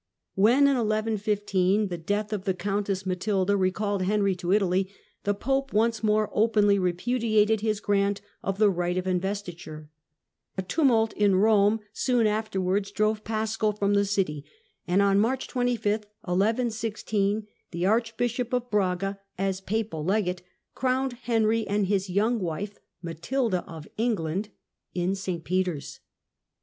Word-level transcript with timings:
When 0.33 0.63
in 0.63 0.77
1115 0.77 1.89
the 1.89 1.97
death 1.99 2.33
of 2.33 2.45
the 2.45 2.55
Countess 2.55 3.05
Matilda 3.05 3.55
recalled 3.55 4.01
Henry 4.01 4.33
to 4.37 4.51
Italy, 4.51 4.91
the 5.25 5.35
Pope 5.35 5.73
once 5.73 6.01
more 6.01 6.27
openly 6.33 6.79
repudiated 6.79 7.61
his 7.61 7.79
grant 7.79 8.19
of 8.41 8.57
the 8.57 8.71
right 8.71 8.97
of 8.97 9.05
investiture. 9.05 9.91
A 10.57 10.63
tumult 10.63 11.13
in 11.13 11.35
Rome 11.35 11.81
soon 11.93 12.25
afterwards 12.25 12.89
drove 12.89 13.23
Paschal 13.23 13.73
from 13.73 13.93
the 13.93 14.03
city, 14.03 14.43
and, 14.87 15.03
on 15.03 15.19
March 15.19 15.47
25, 15.47 15.85
1116, 16.23 17.45
the 17.69 17.85
Archbishop 17.85 18.53
of 18.53 18.61
Second 18.63 18.71
Braga, 18.71 19.19
as 19.37 19.61
papal 19.61 20.03
legate, 20.03 20.41
crowned 20.73 21.13
Henry 21.13 21.67
and 21.67 21.85
his 21.85 22.09
young 22.09 22.39
S^H^nry*''' 22.39 22.43
wife, 22.43 22.79
Matilda 23.03 23.63
of 23.65 23.87
England, 23.97 24.49
in 24.95 25.13
St 25.13 25.43
Peter's. 25.43 25.99